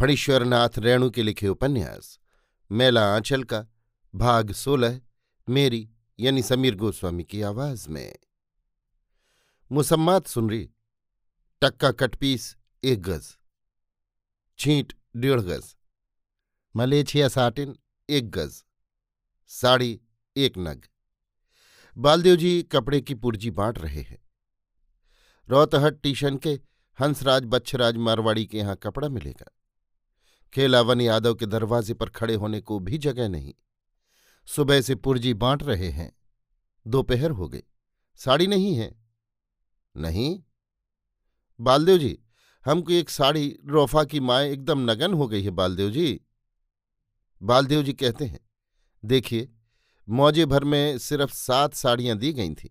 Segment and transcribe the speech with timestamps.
[0.00, 2.20] फणीश्वरनाथ रेणु के लिखे उपन्यास,
[2.72, 3.66] मेला आंचल का,
[4.14, 5.00] भाग सोलह,
[5.48, 8.16] मेरी, यानी समीर गोस्वामी की आवाज़ में।
[9.72, 10.70] मुसम्मात सुन रही,
[11.62, 13.36] टक्का कटपीस एक गज।
[14.58, 15.76] छींट, डेढ़ गज।
[16.76, 17.76] मलेछिया साटिन,
[18.10, 18.64] एक गज।
[19.46, 20.00] साड़ी,
[20.36, 20.84] एक नग।
[21.98, 24.22] बालदेव जी कपड़े की पुर्जी बांट रहे हैं।
[25.48, 26.60] रौतहट टीशन के
[27.00, 29.54] हंसराज, बच्छराज मारवाड़ी के यहाँ कपड़ा मिलेगा।
[30.54, 33.54] खेलावन यादव के दरवाजे पर खड़े होने को भी जगह नहीं।
[34.46, 36.16] सुबह से पुर्जी बांट रहे हैं।
[36.86, 37.62] दोपहर हो गई।
[38.16, 39.04] साड़ी नहीं है।
[39.96, 40.42] नहीं?
[41.60, 42.18] बालदेव जी,
[42.64, 46.20] हमको एक साड़ी रोफा की माए एकदम नगन हो गई है, बालदेव जी।
[47.42, 48.40] बालदेव जी कहते हैं,
[49.04, 49.52] देखिए,
[50.08, 52.68] मौजे भर में सिर्फ़ सात साड़ियाँ दी गई थीं।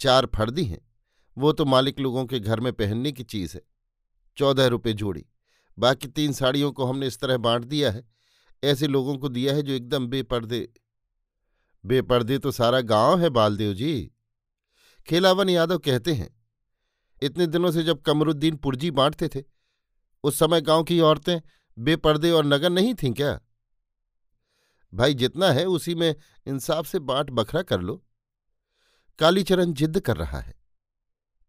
[0.00, 0.92] चार फर्दी हैं।
[1.38, 3.62] वो तो मालिक लोगों के घर में पहनने की चीज़ है।
[4.36, 5.26] चौदह रुपये जोड़ी।
[5.78, 8.06] बाकी तीन साड़ियों को हमने इस तरह बांट दिया है।
[8.64, 10.68] ऐसे लोगों को दिया है जो एकदम बेपर्दे।
[11.84, 14.10] बेपर्दे तो सारा गाँव है बालदेव जी।
[15.08, 16.30] खेलावन यादव कहते हैं,
[17.22, 19.44] इतने दिनों से जब कमरुद्दीन पुरजी बांटते थे,
[20.24, 21.40] उस समय गाँव की औरतें
[21.78, 23.40] बेपर्दे और नगर नहीं थीं क्या?
[24.94, 26.14] भाई जितना है उसी में
[26.46, 28.04] इंसाफ से बांट बखरा कर लो।
[29.18, 30.54] कालीचरण जिद्द कर रहा है।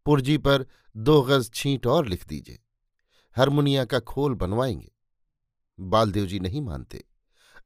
[0.06, 0.66] पुरजी पर
[0.98, 2.60] दो गज छींट और लिख दीजिए।
[3.40, 4.92] हारमोनिया का खोल बनवाएँगे।
[5.80, 7.04] बालदेव जी नहीं मानते।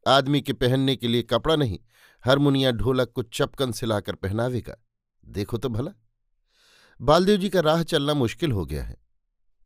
[0.07, 1.79] आदमी के पहनने के लिए कपड़ा नहीं,
[2.25, 4.75] हारमोनिया ढोलक को चपकन सिलाकर पहनावेगा।
[5.25, 5.91] देखो तो भला।
[7.01, 8.97] बालदेव जी का राह चलना मुश्किल हो गया है।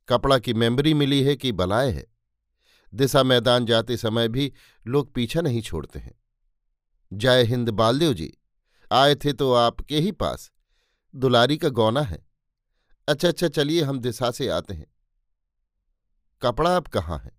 [0.10, 2.08] कपड़ा की मेमोरी मिली है कि बलाए है।
[2.94, 4.54] दिशा मैदान जाते समय भी
[4.88, 6.20] लोग पीछा नहीं छोड़ते हैं।
[7.14, 8.38] जय हिंद बालदेव जी,
[8.92, 10.52] आए थे तो आपके ही पास।
[11.16, 12.28] दुलारी का गौना है।
[13.08, 14.97] अच्छा अच्छा चलिए हम दिशा से आते हैं।
[16.42, 17.32] कपड़ा अब कहाँ है?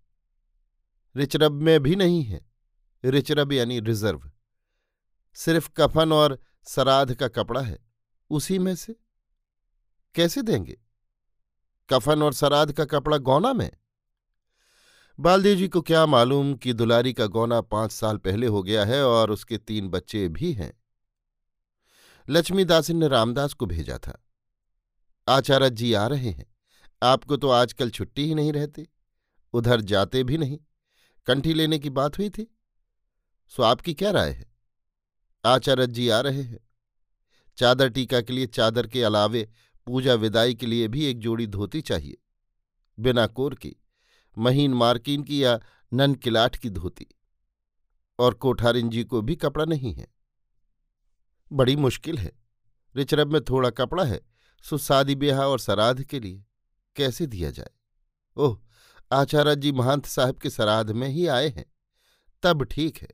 [1.17, 2.47] रिचरब में भी नहीं है।
[3.05, 4.31] रिचरब यानी रिज़र्व।
[5.35, 7.79] सिर्फ़ कफन और सराध का कपड़ा है।
[8.31, 8.97] उसी में से?
[10.15, 10.81] कैसे देंगे?
[11.91, 13.71] कफन और सराध का कपड़ा गौना में?
[15.21, 19.07] बालदेव जी को क्या मालूम कि दुलारी का गौना पाँच साल पहले हो गया है
[19.07, 20.81] और उसके तीन बच्चे भी हैं।
[22.29, 24.25] लक्ष्मीदासिन ने रामदास को भेजा था।
[25.29, 26.58] आचार्य जी आ रहे हैं।
[27.03, 28.89] आपको तो आजकल छुट्टी ही नहीं रहती।
[29.53, 30.59] उधर जाते भी नहीं।
[31.27, 32.57] कंठी लेने की बात हुई थी।
[33.49, 34.53] सो आपकी क्या राय है?
[35.45, 36.61] आचार्य जी आ रहे हैं।
[37.57, 39.51] चादर टीका के लिए, चादर के अलावे
[39.87, 42.17] पूजा विदाई के लिए भी एक जोड़ी धोती चाहिए।
[43.01, 43.77] बिना कोर की,
[44.39, 45.61] महीन मार्किन की या
[45.93, 47.07] नन किलाट की धोती।
[48.19, 50.07] और कोठारिन जी को भी कपड़ा नहीं है।
[51.53, 52.33] बड़ी मुश्किल है।
[52.97, 54.21] रिचरब में थोड़ा कपड़ा है,
[54.63, 56.45] सो शादी ब्याह और सराध के लिए।
[56.99, 57.71] कैसे दिया जाए?
[58.37, 58.59] ओह,
[59.11, 61.65] आचार्य जी महंत साहब के श्राद्ध में ही आए हैं।
[62.43, 63.09] तब ठीक है।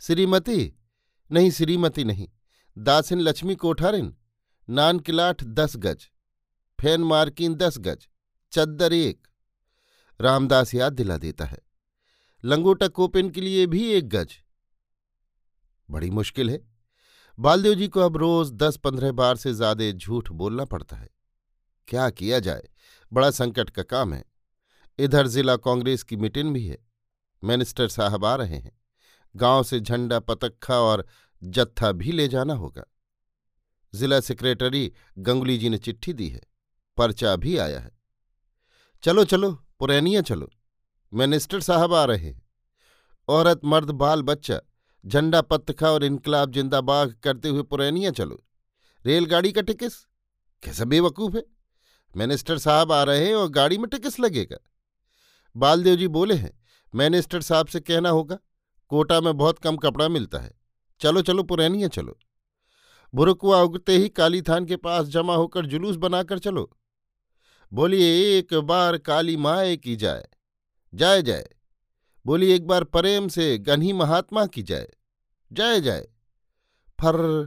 [0.00, 0.74] श्रीमती?
[1.30, 2.28] नहीं श्रीमती नहीं।
[2.76, 4.14] दासिन लक्ष्मी कोठारिन
[4.68, 6.08] नान किलाठ दस गज,
[6.78, 8.06] फ़ैन मार्किन दस गज,
[8.52, 9.26] चद्दर एक।
[10.20, 11.58] रामदास याद दिला देता है।
[12.44, 14.34] लंगोटा कोपिन के लिए भी एक गज।
[15.88, 16.60] बड़ी मुश्किल है।
[17.38, 21.08] बालदेव जी को अब रोज दस पंद्रह बार से ज़्यादा झूठ बोलना पड़ता है।
[21.88, 22.68] क्या किया जाए?
[23.12, 24.24] बड़ा संकट का काम है।
[24.98, 26.78] इधर जिला कांग्रेस की मीटिंग भी है।
[27.44, 28.80] मिनिस्टर साहब आ रहे हैं।
[29.36, 31.06] गाँव से झंडा पतखा और
[31.44, 32.84] जत्था भी ले जाना होगा।
[33.94, 36.40] जिला सेक्रेटरी गंगुली जी ने चिट्ठी दी है।
[36.96, 37.90] पर्चा भी आया है।
[39.02, 40.50] चलो चलो, पुरैनिया चलो।
[41.14, 42.42] मिनिस्टर साहब आ रहे हैं।
[43.28, 44.60] औरत, मर्द, बाल, बच्चा,
[45.06, 48.44] झंडा पत्थखा और इनकलाब जिंदाबाग करते हुए पुरैनिया चलो।
[49.06, 50.06] रेलगाड़ी का टिकस
[50.62, 51.57] कैसा बेवकूफ़ है?
[52.16, 54.58] मिनिस्टर साहब आ रहे हैं और गाड़ी में टिकस लगेगा।
[55.56, 56.60] बालदेव जी बोले हैं,
[56.94, 58.38] मिनिस्टर साहब से कहना होगा,
[58.88, 60.60] कोटा में बहुत कम कपड़ा मिलता है।
[61.00, 62.18] चलो चलो, पुरैनिया चलो।
[63.14, 66.76] बुरुकुआ उगते ही काली थान के पास जमा होकर जुलूस बनाकर चलो।
[67.72, 70.28] बोलिए, एक बार काली माए की जाए।
[70.94, 71.48] जाए जाए।
[72.26, 74.88] बोली एक बार प्रेम से गन्ही महात्मा की जाए।
[75.52, 76.08] जाए जाए।
[77.00, 77.46] फर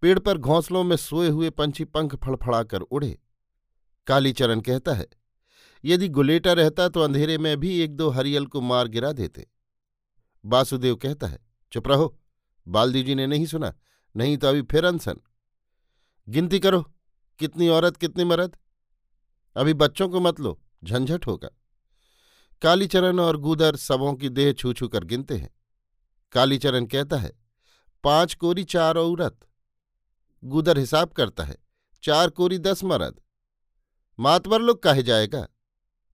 [0.00, 3.18] पेड़ पर घोंसलों में सोए हुए पंछी पंख फड़फड़ाकर उड़े।
[4.06, 5.06] कालीचरण कहता है,
[5.84, 9.46] यदि गुलेटा रहता तो अंधेरे में भी एक दो हरियल को मार गिरा देते।
[10.44, 11.38] वासुदेव कहता है,
[11.72, 12.16] चुप रहो,
[12.66, 13.74] बालदी जी ने नहीं सुना,
[14.14, 15.20] नहीं तो अभी फिर अनसन।
[16.28, 16.80] गिनती करो,
[17.40, 18.56] कितनी औरत कितनी मर्द।
[19.56, 21.48] अभी बच्चों को मत लो, झंझट होगा।
[22.62, 25.50] कालीचरण और गूदर सबों की देह छू छू कर गिनते हैं।
[26.32, 27.32] कालीचरण कहता है,
[28.04, 29.38] पाँच कोरी चार औरत।
[30.42, 31.56] गुदर हिसाब करता है,
[32.02, 33.20] चार कोरी दस मरद।
[34.18, 35.48] मातवर लोग कहे जाएगा।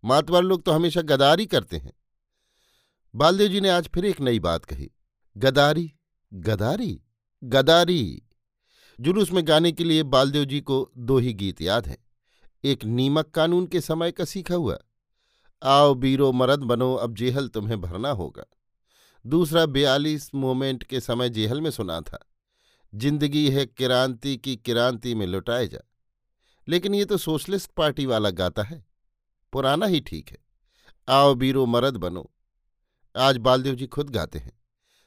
[0.05, 1.93] मातवर लोग तो हमेशा गदारी करते हैं।
[3.15, 4.91] बालदेव जी ने आज फिर एक नई बात कही।
[5.37, 5.93] गदारी
[6.35, 7.03] गदारी
[7.45, 8.23] गदारी।
[9.01, 11.99] जुलूस में गाने के लिए बालदेव जी को दो ही गीत याद हैं।
[12.65, 14.79] एक नीमक कानून के समय का सीखा हुआ।
[15.63, 18.45] आओ बीरो मरद बनो, अब जेहल तुम्हें भरना होगा।
[19.27, 22.31] दूसरा बयालीस मोमेंट के समय जेहल में सुना था।
[22.95, 25.90] ज़िंदगी है किरांति की किरांति में लुटाए जा।
[26.71, 28.87] लेकिन ये तो सोशलिस्ट पार्टी वाला गाता है।
[29.53, 30.39] पुराना ही ठीक है।
[31.09, 32.31] आओ बीरो मरद बनो।
[33.17, 34.61] आज बालदेव जी खुद गाते हैं।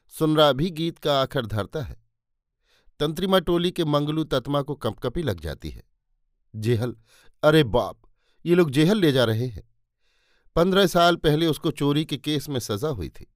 [0.07, 2.03] सुनरा भी गीत का आखिर धरता है।
[2.99, 5.83] तंत्रिमा टोली के मंगलू तत्मा को कंपकपी लग जाती है।
[6.55, 6.95] जेहल,
[7.43, 8.01] अरे बाप,
[8.45, 9.75] ये लोग जेहल ले जा रहे हैं।
[10.55, 13.33] पंद्रह साल पहले उसको चोरी के केस में सजा हुई थी।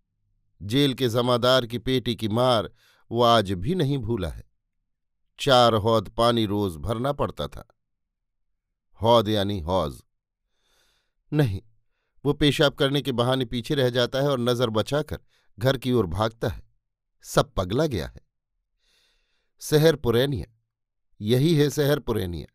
[0.61, 2.71] जेल के जमादार की पेटी की मार
[3.11, 4.43] वो आज भी नहीं भूला है।
[5.39, 7.67] चार हौद पानी रोज भरना पड़ता था।
[9.01, 10.01] हौद यानी हौज।
[11.31, 11.61] नहीं,
[12.25, 15.19] वो पेशाब करने के बहाने पीछे रह जाता है और नज़र बचाकर
[15.59, 16.63] घर की ओर भागता है।
[17.23, 18.21] सब पगला गया है।
[19.61, 20.45] शहर पुरैनिया।
[21.21, 22.47] यही है शहर पुरैनिया।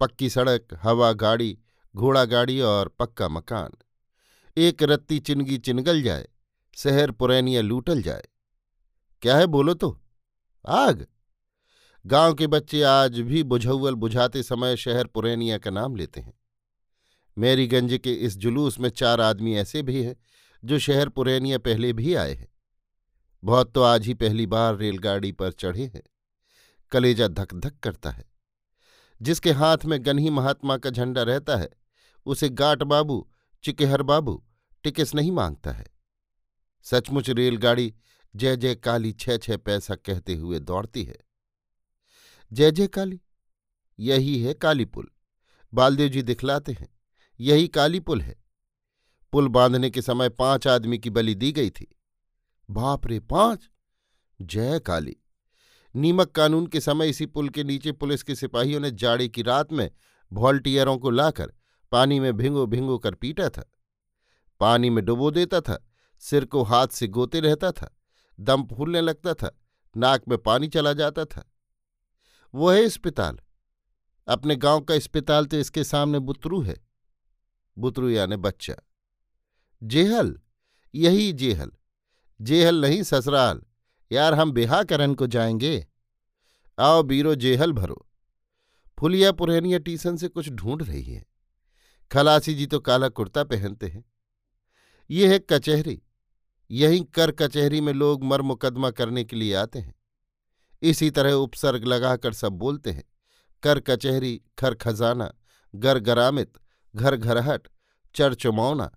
[0.00, 1.58] पक्की सड़क, हवा गाड़ी,
[1.94, 3.72] घोड़ा गाड़ी और पक्का मकान।
[4.56, 6.28] एक रत्ती चिनगी चिनगल जाए,
[6.76, 8.28] शहर पुरैनिया लूटल जाए।
[9.22, 10.00] क्या है बोलो तो?
[10.68, 11.06] आग!
[12.06, 16.34] गाँव के बच्चे आज भी बुझौल बुझाते समय शहर पुरैनिया का नाम लेते हैं।
[17.38, 20.16] मैरीगंज के इस जुलूस में चार आदमी ऐसे भी हैं,
[20.64, 22.48] जो शहर पुरैनिया पहले भी आए हैं।
[23.44, 26.02] बहुत तो आज ही पहली बार रेलगाड़ी पर चढ़े हैं।
[26.90, 28.24] कलेजा धक धक करता है।
[29.22, 31.70] जिसके हाथ में गन्ही महात्मा का झंडा रहता है,
[32.26, 33.30] उसे गाट बाबू,
[33.64, 34.44] चिकेहर बाबू,
[34.82, 35.86] टिकस नहीं माँगता है।
[36.82, 37.94] सचमुच रेलगाड़ी
[38.36, 41.25] जय जय काली छह छह पैसा कहते हुए दौड़ती है।
[42.52, 43.20] जय जय काली।
[44.00, 45.08] यही है काली पुल।
[45.74, 46.88] बालदेव जी दिखलाते हैं।
[47.40, 48.44] यही काली पुल है।
[49.32, 51.96] पुल बांधने के समय पाँच आदमी की बलि दी गई थी।
[52.70, 53.70] बाप रे, पाँच?
[54.40, 55.16] जय काली।
[55.96, 59.72] नीमक कानून के समय इसी पुल के नीचे पुलिस के सिपाहियों ने जाड़े की रात
[59.72, 59.90] में
[60.32, 61.54] वॉल्टियरों को लाकर
[61.92, 63.70] पानी में भिंगो भिंगो कर पीटा था।
[64.60, 65.86] पानी में डुबो देता था,
[66.18, 67.96] सिर को हाथ से गोते रहता था,
[68.40, 69.60] दम फूलने लगता था,
[69.96, 71.52] नाक में पानी चला जाता था।
[72.56, 73.38] वो है अस्पताल।
[74.28, 76.86] अपने गाँव का अस्पताल तो इसके सामने बुतरू है।
[77.78, 78.74] बुतरू यानी बच्चा।
[79.82, 80.40] जेहल,
[80.94, 81.72] यही जेहल।
[82.40, 83.62] जेहल नहीं, ससुराल।
[84.12, 85.86] यार, हम बिहा करन को जाएँगे।
[86.78, 88.06] आओ बीरो, जेहल भरो।
[88.98, 91.26] फुलिया पुरहनिया टीसन से कुछ ढूंढ रही है।
[92.12, 94.04] खलासी जी तो काला कुर्ता पहनते हैं।
[95.10, 96.02] ये है कचहरी।
[96.70, 99.95] यहीं कर कचहरी में लोग मर मुकदमा करने के लिए आते हैं।
[100.82, 103.04] इसी तरह उपसर्ग लगाकर सब बोलते हैं।
[103.62, 105.34] कर कचहरी खर खजाना
[105.74, 106.52] गर गरामित,
[106.96, 107.68] घर घरहट,
[108.14, 108.90] चर चुमौना,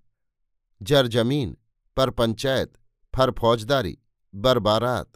[0.81, 1.57] जर ज़मीन,
[1.97, 2.73] पर पंचायत,
[3.15, 3.97] फर फौजदारी,
[4.35, 5.11] बर बारात,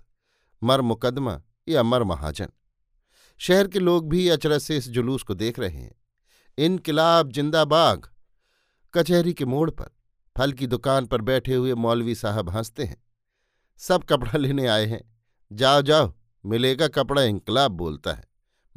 [0.63, 2.47] मर मुकदमा या मर महाजन।
[3.37, 5.95] शहर के लोग भी अचरज से इस जुलूस को देख रहे हैं।
[6.57, 8.09] इनकिलाब जिंदाबाग।
[8.93, 9.89] कचहरी के मोड़ पर,
[10.37, 13.03] फल की दुकान पर बैठे हुए मौलवी साहब हँसते हैं।
[13.77, 15.17] सब कपड़ा लेने आए हैं।
[15.51, 16.13] जाओ जाओ।
[16.45, 18.23] मिलेगा कपड़ा इंकलाब बोलता है।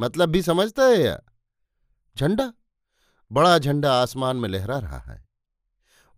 [0.00, 1.20] मतलब भी समझता है या?
[2.18, 2.52] झंडा?
[3.32, 5.28] बड़ा झंडा आसमान में लहरा रहा है।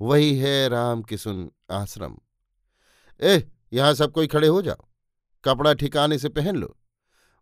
[0.00, 2.16] वही है राम किसुन आश्रम।
[3.20, 4.88] ए यहाँ सब कोई खड़े हो जाओ।
[5.44, 6.76] कपड़ा ठिकाने से पहन लो।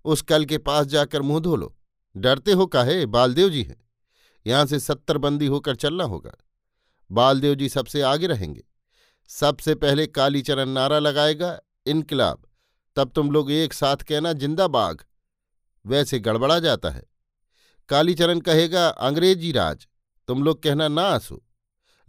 [0.05, 1.77] उस कल के पास जाकर मुँह धो लो।
[2.17, 3.07] डरते हो काहे?
[3.07, 3.89] बालदेव जी हैं।
[4.47, 6.33] यहाँ से सत्तर बंदी होकर चलना होगा।
[7.13, 8.65] बालदेव जी सबसे आगे रहेंगे।
[9.29, 12.46] सबसे पहले कालीचरण नारा लगाएगा इनकलाब।
[12.97, 14.97] तब तुम लोग एक साथ कहना ज़िंदा बाघ
[15.85, 17.03] वैसे गड़बड़ा जाता है।
[17.88, 19.87] कालीचरण कहेगा, अंग्रेज़ी राज,
[20.29, 21.43] तुम लोग कहना ना आँसू।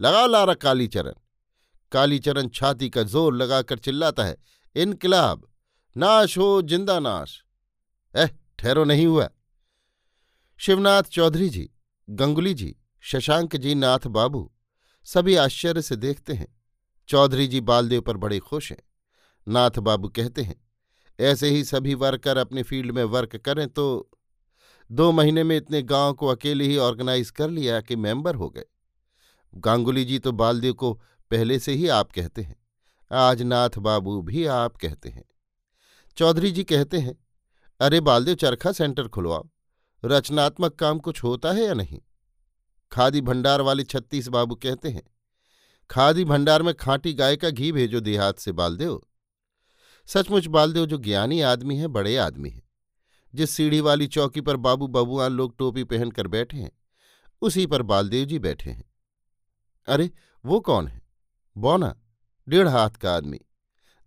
[0.00, 1.14] लगाओ लारा कालीचरण।
[1.92, 4.36] कालीचरण छाती का ज़ोर लगाकर चिल्लाता है,
[4.76, 5.46] इनकलाब,
[5.96, 7.42] नाश हो, ज़िंदा नाश।
[8.14, 9.28] एह, ठहरो नहीं हुआ।
[10.60, 11.70] शिवनाथ चौधरी जी,
[12.08, 14.50] गंगुली जी, शशांक जी, नाथ बाबू,
[15.06, 16.54] सभी आश्चर्य से देखते हैं।
[17.08, 18.82] चौधरी जी बालदेव पर बड़े खुश हैं।
[19.46, 20.56] नाथ बाबू कहते हैं
[21.18, 24.08] ऐसे ही सभी वर्कर अपने फ़ील्ड में वर्क करें तो
[24.90, 28.64] दो महीने में इतने गाँव को अकेले ही ऑर्गेनाइज कर लिया कि मेंबर हो गए।
[29.54, 30.92] गांगुली जी तो बालदेव को
[31.30, 32.56] पहले से ही आप कहते हैं
[33.10, 35.24] आज नाथ बाबू भी आप कहते हैं।
[36.16, 37.14] चौधरी जी कहते हैं,
[37.80, 39.48] अरे बालदेव, चरखा सेंटर खुलवाओ,
[40.02, 41.98] रचनात्मक काम कुछ होता है या नहीं?
[42.92, 45.02] खादी भंडार वाले छत्तीस बाबू कहते हैं,
[45.90, 49.00] खादी भंडार में खांटी गाय का घी भेजो देहात से बालदेव।
[50.08, 52.62] सचमुच बालदेव जो ज्ञानी आदमी है, बड़े आदमी है।
[53.34, 56.72] जिस सीढ़ी वाली चौकी पर बाबू बबुआन लोग टोपी पहनकर बैठे हैं,
[57.42, 58.94] उसी पर बालदेव जी बैठे हैं।
[59.88, 60.10] अरे,
[60.44, 61.02] वो कौन है?
[61.56, 62.00] बौना,
[62.48, 63.40] डेढ़ हाथ का आदमी।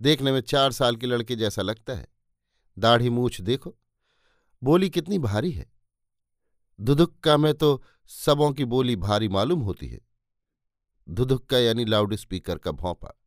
[0.01, 2.08] देखने में चार साल के लड़के जैसा लगता है।
[2.79, 3.77] दाढ़ी मूछ देखो,
[4.63, 5.72] बोली कितनी भारी है।
[6.81, 10.01] दुदुक्का में तो सबों की बोली भारी मालूम होती है।
[11.10, 13.20] धुधुक्का यानी लाउड स्पीकर का भौंपा।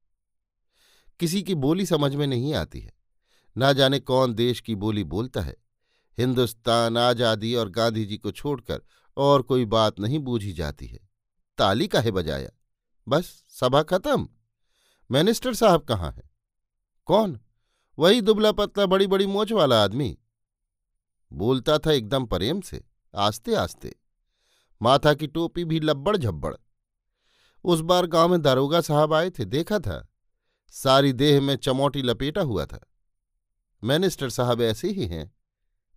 [1.20, 2.92] किसी की बोली समझ में नहीं आती है।
[3.56, 5.56] ना जाने कौन देश की बोली बोलता है।
[6.18, 8.82] हिंदुस्तान आज़ादी और गांधी जी को छोड़कर
[9.16, 10.98] और कोई बात नहीं बूझी जाती है।
[11.58, 12.50] ताली काहे बजाया?
[13.08, 14.28] बस, सभा खत्म।
[15.10, 16.30] मिनिस्टर साहब कहाँ हैं?
[17.06, 17.40] कौन?
[17.98, 20.18] वही दुबला पतला बड़ी बड़ी मोच वाला आदमी।
[21.32, 23.94] बोलता था एकदम प्रेम से आस्ते आस्ते
[24.82, 26.54] माथा की टोपी भी लब्बड़ झब्बड़
[27.64, 30.13] उस बार गाँव में दारोगा साहब आए थे, देखा था।
[30.68, 32.80] सारी देह में चमोटी लपेटा हुआ था।
[33.82, 35.32] मैनिस्टर साहब ऐसे ही हैं।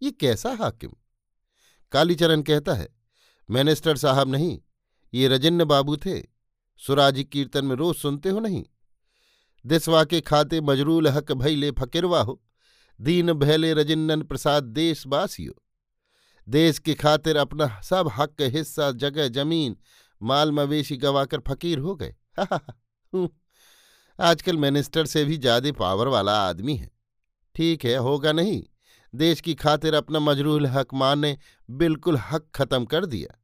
[0.02, 0.92] ये कैसा हाकिम?
[1.92, 2.88] कालीचरण कहता है,
[3.50, 4.60] मैनिस्टर साहब नहीं,
[5.14, 6.22] ये रजन्य बाबू थे।
[6.80, 8.64] सुराजी कीर्तन में रोज सुनते हो नहीं?
[9.66, 12.42] दिसवा के खाते मजरूल हक भैले फकीरवा हो
[13.00, 15.54] दीन भैले रजिन्नन प्रसाद देश बासियो
[16.48, 19.76] देश की खातिर अपना सब हक, हिस्सा, जगह, ज़मीन,
[20.22, 22.16] माल मवेशी गवाकर फकीर हो गए।
[24.20, 26.92] आजकल मिनिस्टर से भी ज़्यादा पावर वाला आदमी है।
[27.56, 28.64] ठीक है, होगा नहीं।
[29.16, 31.38] देश की खातिर अपना मजरूल हक मान ने
[31.72, 33.40] बिल्कुल हक खत्म कर दिया।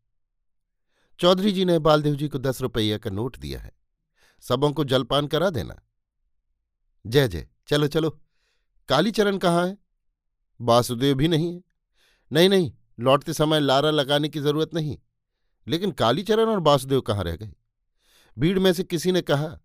[1.20, 3.72] चौधरी जी ने बालदेव जी को दस रुपये का नोट दिया है।
[4.42, 5.82] सबों को जलपान करा देना।
[7.08, 8.20] जय जय। चलो चलो।
[8.90, 9.78] कालीचरण कहाँ है?
[10.62, 11.64] वासुदेव भी नहीं है।
[12.32, 14.98] नहीं नहीं। लौटते समय लारा लगाने की ज़रूरत नहीं।
[15.68, 17.54] लेकिन कालीचरण और वासुदेव कहाँ रह गए?
[18.40, 19.60] भीड़ में से किसी ने कहा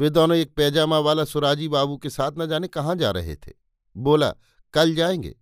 [0.00, 3.52] वे दोनों एक पैजामा वाला सुराजी बाबू के साथ न जाने कहाँ जा रहे थे।
[3.96, 4.34] बोला,
[4.72, 5.36] कल जाएँगे।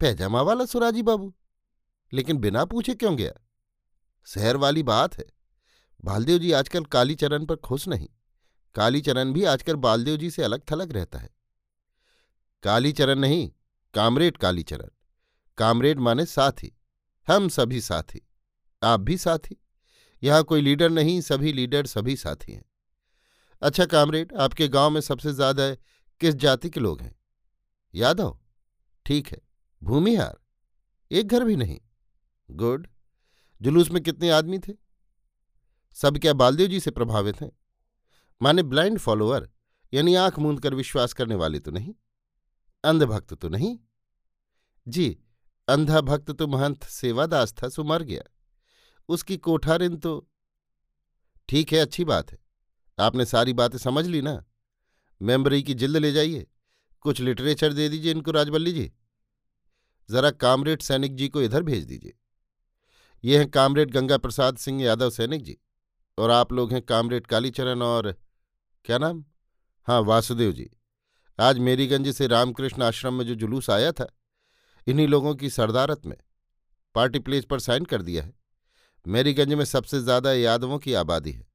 [0.00, 1.34] पैजामा वाला सुराजी बाबू?
[2.12, 3.32] लेकिन बिना पूछे क्यों गया?
[4.26, 5.26] शहर वाली बात है।
[6.04, 8.08] बालदेव जी आजकल कालीचरण पर खुश नहीं।
[8.74, 11.30] कालीचरण भी आजकल बालदेव जी से अलग थलग रहता है।
[12.62, 13.52] कालीचरण नहीं,
[13.94, 14.88] कामरेड कालीचरण।
[15.58, 16.78] कामरेड माने साथी।
[17.28, 18.28] हम सभी साथी।
[18.82, 19.62] आप भी साथी।
[20.22, 22.67] यहाँ कोई लीडर नहीं, सभी लीडर सभी साथी हैं।
[23.62, 25.70] अच्छा कामरेड, आपके गाँव में सबसे ज़्यादा
[26.20, 27.14] किस जाति के लोग हैं?
[27.94, 28.38] यादव
[29.06, 29.40] ठीक है
[29.82, 30.38] भूमिहार
[31.10, 31.78] एक घर भी नहीं।
[32.48, 32.86] गुड।
[33.60, 34.72] जुलूस में कितने आदमी थे?
[35.96, 37.50] सब क्या बालदेव जी से प्रभावित हैं?
[38.40, 39.48] माने ब्लाइंड फॉलोअर,
[39.92, 41.94] यानी आँख मूंद कर विश्वास करने वाले तो नहीं?
[42.84, 43.78] अंधभक्त तो नहीं?
[44.86, 45.18] जी
[45.68, 48.22] अंधा भक्त तो महंत सेवादास था, सो मर गया।
[49.08, 50.28] उसकी कोठारिन तो
[51.48, 52.38] ठीक है, अच्छी बात है।
[52.98, 54.42] आपने सारी बातें समझ ली ना?
[55.20, 56.46] मेम्बरी की जिल्द ले जाइए।
[57.04, 58.90] कुछ लिटरेचर दे दीजिए इनको, राजबल्ली जी।
[60.08, 62.14] जरा कामरेड सैनिक जी को इधर भेज दीजिए।
[63.24, 65.56] ये हैं कामरेड गंगा प्रसाद सिंह यादव सैनिक जी
[66.18, 68.14] और आप लोग हैं कामरेड कालीचरण और
[68.84, 69.24] क्या नाम?
[69.88, 70.70] हाँ वासुदेव जी।
[71.38, 74.06] आज मेरीगंज से रामकृष्ण आश्रम में जो जुलूस आया था,
[74.86, 76.16] इन्हीं लोगों की सरदारत में
[76.94, 78.32] पार्टी प्लेस पर साइन कर दिया है।
[79.06, 81.47] मेरीगंज में सबसे ज़्यादा यादवों की आबादी है।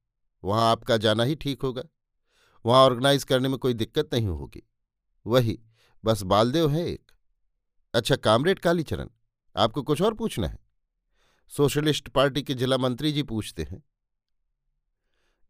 [0.43, 1.83] वहाँ आपका जाना ही ठीक होगा।
[2.65, 4.63] वहाँ ऑर्गेनाइज करने में कोई दिक्कत नहीं होगी।
[5.25, 5.59] वही,
[6.05, 7.11] बस बालदेव है एक।
[7.93, 9.09] अच्छा कामरेड कालीचरण,
[9.55, 10.59] आपको कुछ और पूछना है?
[11.49, 13.83] सोशलिस्ट पार्टी के जिला मंत्री जी पूछते हैं।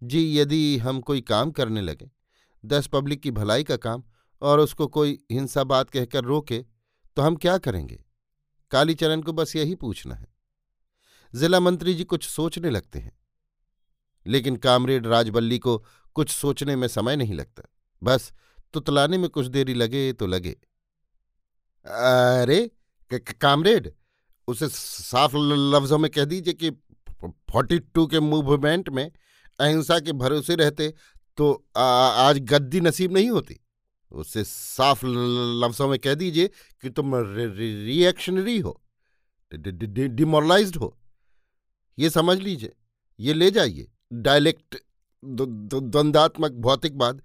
[0.03, 2.12] जी, यदि हम कोई काम करने लगे,
[2.65, 4.03] दस पब्लिक की भलाई का काम,
[4.41, 6.65] और उसको कोई हिंसा बात कहकर रोके
[7.15, 8.03] तो हम क्या करेंगे?
[8.71, 10.27] कालीचरण को बस यही पूछना है।
[11.35, 13.23] जिला मंत्री जी कुछ सोचने लगते हैं।
[14.27, 17.63] लेकिन कामरेड राजबल्ली को कुछ सोचने में समय नहीं लगता।
[18.03, 18.34] बस
[18.74, 20.51] तुतलाने में कुछ देरी लगे तो लगे।
[22.42, 22.72] अरे
[23.42, 23.94] कामरेड
[24.48, 26.72] उसे साफ़ लफ्जों में कह दीजिए कि
[27.24, 29.12] फोर्टी टू के मूवमेंट में
[29.60, 30.94] अहिंसा के भरोसे रहते
[31.38, 33.60] तो आ, आज गद्दी नसीब नहीं होती।
[34.12, 36.48] उससे साफ़ लफ्जों में कह दीजिए
[36.82, 38.80] कि तुम रिएक्शनरी हो
[39.53, 40.98] डिमोरलाइज्ड हो।
[42.00, 42.74] ये समझ लीजिए
[43.20, 44.77] ये ले जाइए। डायलेक्ट
[45.25, 47.22] द्वंदात्मक भौतिकवाद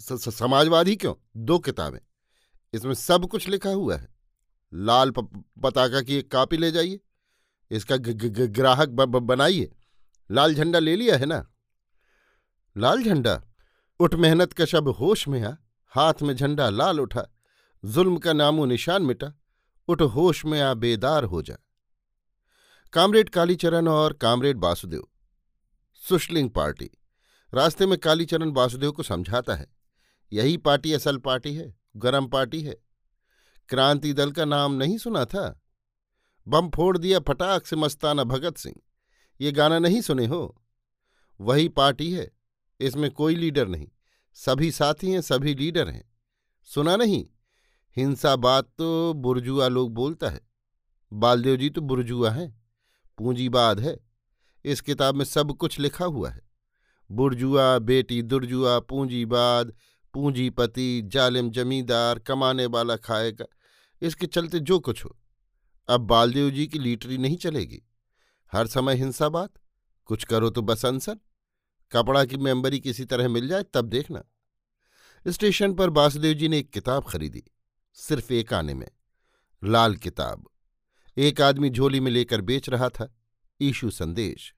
[0.00, 1.14] समाजवाद ही क्यों?
[1.36, 1.98] दो किताबें।
[2.72, 4.08] इसमें सब कुछ लिखा हुआ है।
[4.74, 7.00] लाल पताका की एक कापी ले जाइए।
[7.70, 9.72] इसका ग्राहक बनाइए।
[10.30, 11.46] लाल झंडा ले लिया है ना?
[12.76, 13.42] लाल झंडा?
[14.00, 15.54] उठ मेहनत का शब होश में आ।
[15.88, 17.26] हाथ में झंडा लाल उठा।
[17.84, 19.38] जुल्म का नामो निशान मिटा।
[19.88, 21.56] उठ होश में आ, बेदार हो जा।
[22.92, 25.06] कामरेड कालीचरण और कामरेड वासुदेव।
[26.08, 26.90] सुशलिंग पार्टी।
[27.54, 29.66] रास्ते में कालीचरण वासुदेव को समझाता है।
[30.32, 32.76] यही पार्टी असल पार्टी है, गरम पार्टी है।
[33.68, 35.60] क्रांति दल का नाम नहीं सुना था?
[36.48, 38.76] बम फोड़ दिया फटाक से मस्ताना भगत सिंह।
[39.40, 40.62] ये गाना नहीं सुने हो?
[41.40, 42.30] वही पार्टी है,
[42.80, 43.88] इसमें कोई लीडर नहीं।
[44.34, 46.12] सभी साथी हैं, सभी लीडर हैं।
[46.64, 47.26] सुना नहीं?
[47.96, 50.40] हिंसा बात तो बुरजुआ लोग बोलता है।
[51.12, 52.62] बालदेव जी तो बुरजुआ हैं।
[53.18, 54.13] पूंजीवाद है।
[54.64, 56.40] इस किताब में सब कुछ लिखा हुआ है।
[57.10, 59.72] बुरजुआ, बेटी दुर्जुआ पूंजीवाद
[60.14, 63.44] पूंजीपति जालिम जमींदार, कमाने वाला खाएगा,
[64.02, 65.16] इसके चलते जो कुछ हो।
[65.88, 67.82] अब बालदेव जी की लीटरी नहीं चलेगी।
[68.52, 69.50] हर समय हिंसा बात,
[70.04, 71.18] कुछ करो तो बस अनसन।
[71.92, 74.22] कपड़ा की मेम्बरी किसी तरह मिल जाए तब देखना।
[75.26, 77.44] स्टेशन पर वासुदेव जी ने एक किताब खरीदी,
[77.94, 78.88] सिर्फ़ एक आने में।
[79.64, 80.48] लाल किताब।
[81.16, 83.14] एक आदमी झोली में लेकर बेच रहा था।
[83.60, 84.54] ईशु संदेश।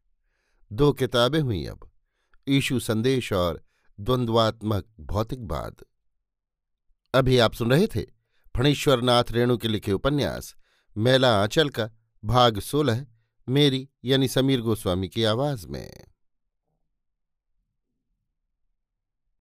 [0.72, 1.90] दो किताबें हुई अब,
[2.48, 3.64] ईशु संदेश और
[4.00, 5.76] द्वंद्वात्मक भौतिकवाद
[7.14, 8.02] अभी आप सुन रहे थे
[8.56, 10.56] फणीश्वरनाथ रेणु के लिखे उपन्यास,
[10.96, 11.90] मेला आंचल का,
[12.24, 13.06] भाग सोलह,
[13.48, 16.04] मेरी यानी समीर गोस्वामी की आवाज़ में।